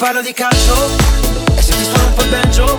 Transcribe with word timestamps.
parlo 0.00 0.22
di 0.22 0.32
calcio 0.32 0.74
E 1.56 1.60
se 1.60 1.72
ti 1.76 1.84
suono 1.84 2.06
un 2.06 2.14
po' 2.14 2.22
il 2.22 2.30
banjo 2.30 2.69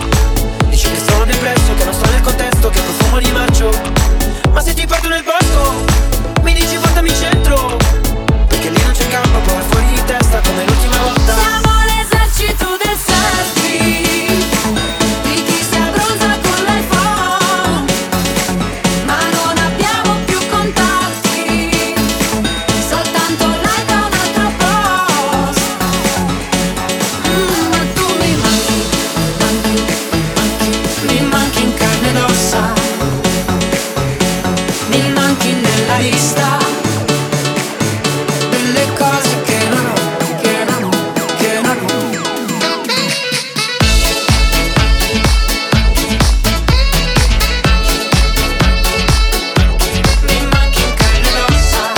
la 35.91 35.97
lista 35.97 36.57
delle 38.49 38.87
cose 38.97 39.41
che 39.43 39.67
non 39.67 39.85
ho, 39.87 39.93
che 40.41 40.63
non 40.63 40.83
ho, 40.83 40.89
che 41.37 41.59
non 41.61 41.77
ho. 41.83 41.89
Mi 50.21 50.47
manchi 50.49 50.81
in 50.81 50.93
carne 50.93 51.29
rossa 51.35 51.81
ossa 51.81 51.91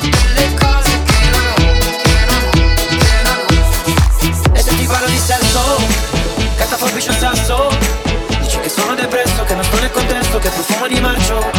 delle 0.00 0.54
cose 0.54 1.02
che 1.04 1.20
non 1.34 1.44
ho, 1.52 1.64
che 2.02 2.16
non 2.24 2.40
ho, 2.40 2.50
che 2.88 3.10
non 3.24 3.36
ho. 3.36 4.56
E 4.56 4.60
se 4.62 4.74
ti 4.74 4.86
parlo 4.86 5.08
di 5.08 5.18
sesso, 5.18 5.60
catafobici 6.56 7.08
un 7.10 7.16
sasso, 7.18 7.68
dici 8.40 8.58
che 8.60 8.70
sono 8.70 8.94
depresso, 8.94 9.44
che 9.44 9.54
non 9.54 9.64
sto 9.64 9.78
nel 9.80 9.90
contesto, 9.90 10.38
che 10.38 10.48
profumo 10.48 10.86
di 10.86 10.98
marcio. 11.00 11.55